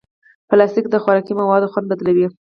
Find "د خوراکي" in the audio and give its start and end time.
0.91-1.33